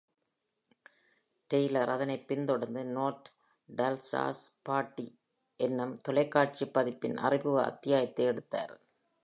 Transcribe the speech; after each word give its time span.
Taylor 1.49 1.87
அதனைப் 1.87 2.27
பின்தொடர்ந்து, 2.27 2.85
‘North 2.85 3.29
Dallas 3.69 4.43
Forty’ 4.63 5.05
என்னும் 5.59 5.97
தொலைக்காட்சி 5.97 6.65
பதிப்பின் 6.65 7.17
அறிமுக 7.17 7.63
அத்தியாயத்தை 7.63 8.25
எடுத்தார். 8.25 8.73